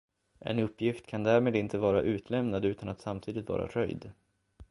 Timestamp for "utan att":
2.65-3.01